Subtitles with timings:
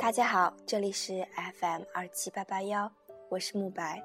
[0.00, 1.26] 大家好，这里是
[1.58, 2.90] FM 二七八八幺，
[3.28, 4.02] 我是慕白。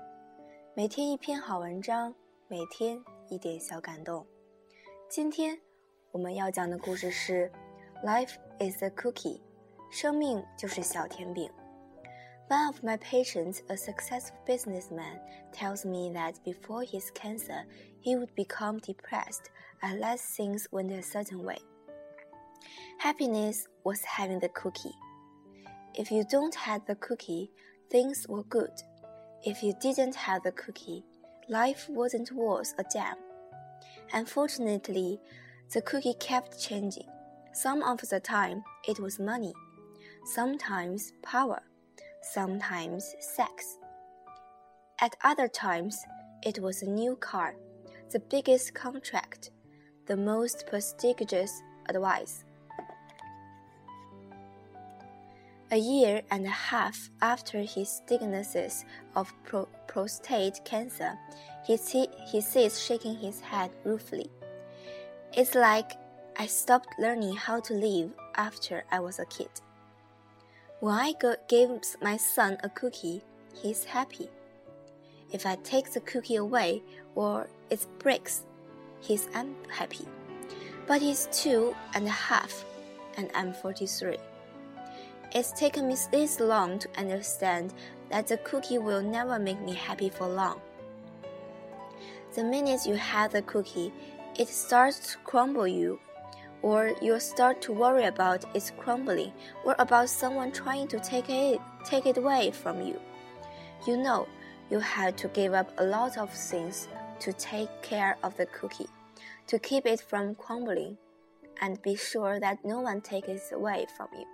[0.73, 2.15] 每天一篇好文章，
[2.47, 4.25] 每天一点小感动。
[5.09, 5.59] 今天
[6.11, 7.51] 我们要讲的故事是：
[8.03, 9.41] Life is a cookie，
[9.91, 11.51] 生命就是小甜饼。
[12.49, 15.19] One of my patients, a successful businessman,
[15.53, 17.65] tells me that before his cancer,
[18.01, 19.45] he would become depressed
[19.81, 21.59] unless things went a certain way.
[22.99, 24.95] Happiness was having the cookie.
[25.96, 27.50] If you don't have the cookie,
[27.90, 28.82] things were good.
[29.42, 31.02] If you didn't have the cookie,
[31.48, 33.16] life wasn't worth a damn.
[34.12, 35.18] Unfortunately,
[35.72, 37.08] the cookie kept changing.
[37.54, 39.54] Some of the time, it was money.
[40.26, 41.62] Sometimes power.
[42.20, 43.78] Sometimes sex.
[45.00, 45.96] At other times,
[46.42, 47.54] it was a new car,
[48.10, 49.50] the biggest contract,
[50.04, 52.44] the most prestigious advice.
[55.72, 58.84] A year and a half after his diagnosis
[59.16, 61.18] of pro prostate cancer,
[61.66, 64.30] he, see, he sits shaking his head ruefully.
[65.36, 65.90] It's like
[66.38, 69.48] I stopped learning how to live after I was a kid.
[70.78, 71.68] When I go, gave
[72.00, 73.24] my son a cookie,
[73.60, 74.28] he's happy.
[75.32, 76.80] If I take the cookie away
[77.16, 78.44] or it breaks,
[79.00, 80.06] he's unhappy.
[80.86, 82.64] But he's two and a half,
[83.16, 84.16] and I'm 43.
[85.32, 87.74] It's taken me this long to understand
[88.10, 90.60] that the cookie will never make me happy for long.
[92.34, 93.92] The minute you have the cookie,
[94.38, 95.98] it starts to crumble you,
[96.62, 99.32] or you'll start to worry about its crumbling,
[99.64, 103.00] or about someone trying to take it take it away from you.
[103.86, 104.28] You know,
[104.70, 106.88] you have to give up a lot of things
[107.20, 108.88] to take care of the cookie,
[109.46, 110.98] to keep it from crumbling,
[111.60, 114.26] and be sure that no one takes it away from you.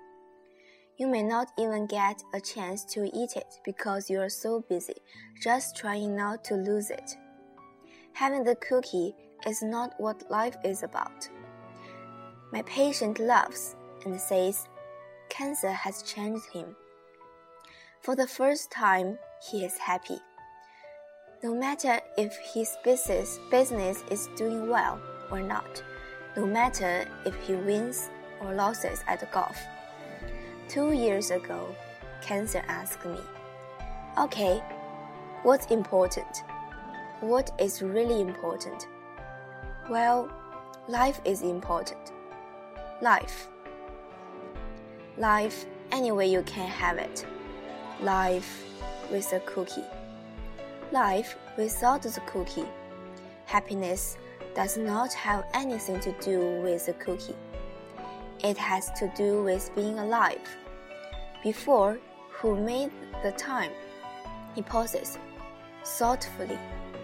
[1.03, 4.95] You may not even get a chance to eat it because you are so busy
[5.43, 7.17] just trying not to lose it.
[8.13, 9.13] Having the cookie
[9.45, 11.29] is not what life is about.
[12.53, 14.69] My patient laughs and says
[15.29, 16.77] cancer has changed him.
[18.01, 19.19] For the first time,
[19.51, 20.21] he is happy.
[21.43, 25.01] No matter if his business, business is doing well
[25.33, 25.83] or not,
[26.37, 28.09] no matter if he wins
[28.41, 29.59] or loses at golf.
[30.69, 31.75] Two years ago,
[32.23, 33.19] cancer asked me,
[34.19, 34.63] Okay,
[35.43, 36.45] what's important?
[37.21, 38.87] What is really important?
[39.91, 40.31] Well,
[40.89, 42.13] life is important.
[43.01, 43.49] Life.
[45.19, 47.27] Life any way you can have it.
[48.01, 48.65] Life
[49.11, 49.85] with a cookie.
[50.91, 52.69] Life without the cookie.
[53.47, 54.17] Happiness
[54.55, 57.37] does not have anything to do with the cookie.
[58.42, 60.40] It has to do with being alive
[61.44, 61.98] before
[62.40, 62.92] who made
[63.24, 63.72] the time.
[64.56, 65.18] He pauses,
[65.84, 66.58] thoughtfully.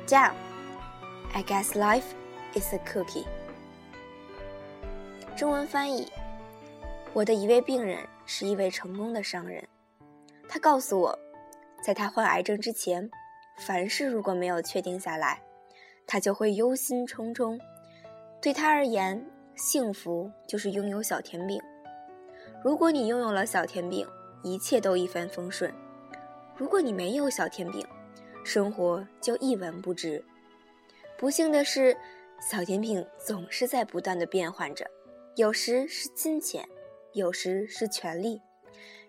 [0.08, 0.36] Down.
[1.34, 2.14] I guess life
[2.54, 3.26] is a cookie.
[5.36, 6.12] 中文翻译：
[7.14, 9.68] 我的一位病人是一位成功的商人，
[10.48, 11.18] 他告诉我，
[11.84, 13.10] 在他患癌症之前，
[13.58, 15.42] 凡事如果没有确定下来，
[16.06, 17.60] 他就会忧心忡忡。
[18.42, 19.26] 对他而言，
[19.59, 21.61] 幸福就是拥有小甜饼。
[22.63, 24.07] 如果你拥有了小甜饼，
[24.45, 25.73] 一切都一帆风顺。
[26.57, 27.85] 如果你没有小甜饼，
[28.45, 30.25] 生活就一文不值。
[31.19, 31.97] 不幸的是，
[32.41, 34.89] 小甜饼总是在不断的变换着，
[35.35, 36.65] 有时是金钱，
[37.13, 38.41] 有时是权力，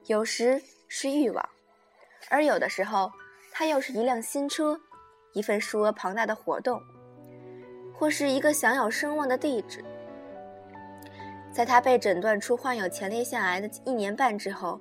[0.07, 1.47] 有时是欲望，
[2.27, 3.11] 而有的时候，
[3.51, 4.79] 它又是一辆新车，
[5.33, 6.81] 一份数额庞大的活动，
[7.93, 9.85] 或是一个享有声望的地址。
[11.51, 14.79] 在他被诊断出患有前列腺癌的一年半之后。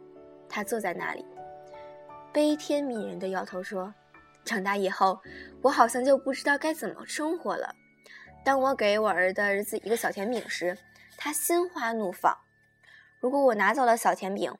[0.50, 1.22] 他坐在那里，
[2.32, 3.92] 悲天悯人的摇头说
[4.46, 5.20] ：“长大以后，
[5.60, 7.70] 我好像就不知道该怎么生活了。
[8.42, 10.74] 当我给我儿的儿子一个小甜饼时，
[11.18, 12.32] 他心花怒放；
[13.20, 14.50] 如果我拿走了小甜饼，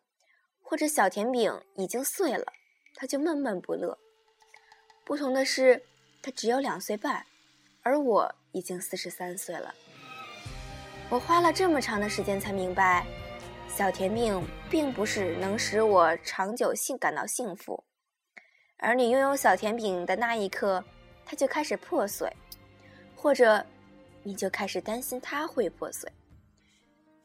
[0.63, 2.53] 或者小甜饼已经碎了，
[2.95, 3.99] 他就闷闷不乐。
[5.07, 5.83] 不同的是，
[6.21, 7.25] 他只有两岁半，
[7.83, 9.75] 而我已经四十三岁了。
[11.11, 13.07] 我花了这么长的时间才明白。”
[13.69, 17.85] 小甜饼并不是能使我长久性感到幸福，
[18.79, 20.83] 而你拥有小甜饼的那一刻，
[21.25, 22.35] 它就开始破碎，
[23.15, 23.65] 或者
[24.25, 26.11] 你就开始担心它会破碎，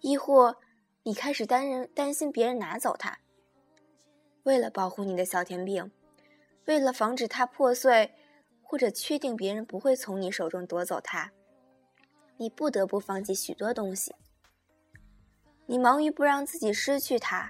[0.01, 0.55] 亦或
[1.01, 3.17] 你开始担人担心别人拿走它。
[4.43, 5.89] 为了保护你的小甜饼，
[6.65, 8.13] 为了防止它破碎，
[8.61, 11.31] 或者确定别人不会从你手中夺走它，
[12.43, 14.13] 你不得不放弃许多东西。
[15.65, 17.49] 你忙于不让自己失去它，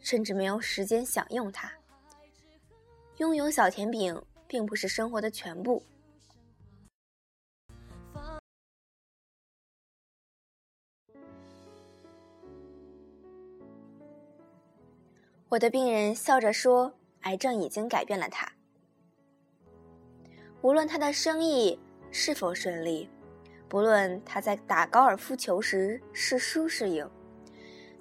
[0.00, 1.70] 甚至没有时间享用它。
[3.18, 5.80] 拥有小甜饼并不是生活的全部。
[15.48, 16.92] 我的病人笑着说
[17.22, 18.50] ：“癌症已经改变了他。
[20.62, 21.78] 无论他的生意
[22.10, 23.08] 是否顺利，
[23.72, 27.08] 不论他在打高尔夫球时是输是赢，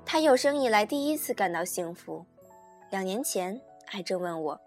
[0.05, 2.25] 他有生以来第一次感到幸福。
[2.89, 3.57] 两年前，
[3.93, 4.59] 癌症问我：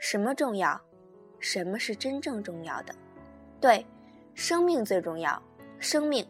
[0.00, 0.80] 什么重要？
[1.38, 2.92] 什么是真正重要的？
[3.60, 3.86] 对，
[4.34, 5.40] 生命最重要。
[5.78, 6.26] 生命，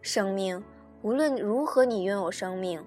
[0.00, 0.64] 生命，
[1.02, 2.82] 无论如何，你拥有生命。”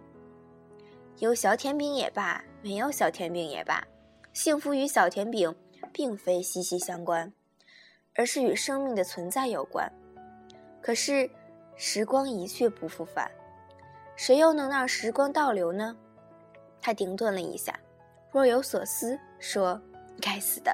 [1.20, 3.86] 有小甜饼也罢，没有小甜饼也罢，
[4.34, 5.56] 幸福与小甜饼
[5.94, 7.32] 并非息息相关，
[8.16, 9.88] 而是与生命的存在有关。
[10.88, 11.30] 可是，
[11.76, 13.30] 时光一去不复返，
[14.16, 15.94] 谁又能让时光倒流呢？
[16.80, 17.78] 他停顿了一下，
[18.32, 19.82] 若有所思说
[20.22, 20.74] ：“该死的，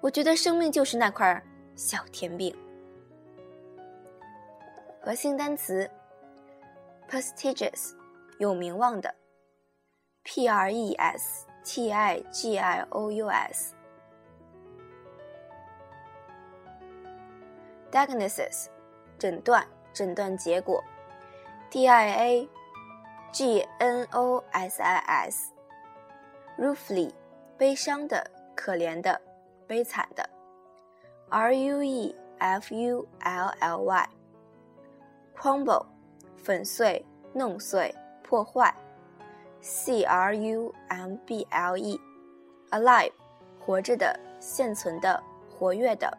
[0.00, 1.42] 我觉得生命就是那块
[1.74, 2.56] 小甜饼。”
[5.02, 5.90] 核心单词
[7.10, 7.96] ：prestigious，
[8.38, 9.12] 有名望的。
[10.22, 13.74] P R E S T I G I O U S
[17.90, 18.68] diagnosis
[19.22, 20.82] 诊断诊断结果
[21.70, 22.48] D I A
[23.30, 25.52] G N O S I S
[26.58, 27.12] ruefully
[27.56, 29.20] 悲伤的可怜的
[29.68, 30.28] 悲惨的
[31.28, 34.08] R U E F U L L Y
[35.36, 35.86] crumble
[36.36, 37.94] 粉碎弄碎
[38.24, 38.74] 破坏
[39.60, 43.12] C R U M B L E，alive，
[43.60, 46.18] 活着的、现存的、活跃的。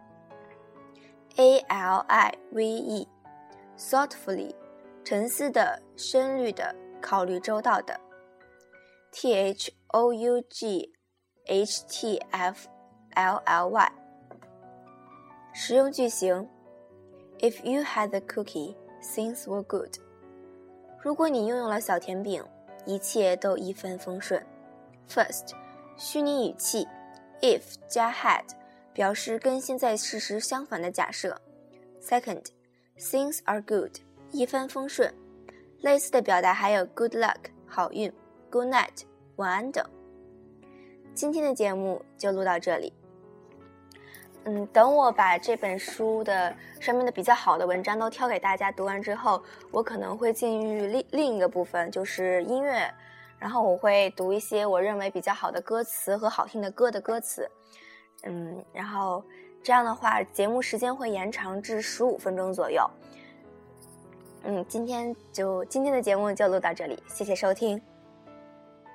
[1.37, 4.55] A L I V E，thoughtfully，
[5.05, 8.01] 沉思的、深虑的、考虑周到的。
[9.13, 10.93] T H O U G
[11.47, 12.69] H T F
[13.15, 13.93] L L Y，
[15.53, 16.49] 实用句型：
[17.39, 19.97] If you had a cookie, things were good。
[21.01, 22.45] 如果你拥有了小甜饼。
[22.87, 24.43] 一切都一帆风顺。
[25.11, 25.51] First，
[25.99, 26.89] 虚拟语气，
[27.43, 28.45] if 加 had，
[28.94, 31.40] 表示跟现在事实相反的假设。
[32.02, 33.98] Second，things are good，
[34.32, 35.14] 一帆风顺。
[35.82, 38.12] 类似的表达还有 good luck，好运
[38.50, 39.02] ；good night，
[39.36, 39.84] 晚安等。
[41.14, 42.94] 今天的节目就录到这里。
[44.46, 49.42] 嗯，等我把这本书的上面的比较好的文章都挑给大家读完之后，
[49.72, 52.94] 我可能会进入另另一个部分，就是音乐，
[53.40, 57.50] 然后我会读一些我认为比较好的歌词和好听的歌的歌词。
[58.24, 59.24] 嗯，然后
[59.62, 62.90] 这样的话，节目时间会延长至十五分钟左右。
[64.44, 67.82] 嗯，今天就今天的节目就录到这里，谢谢收听。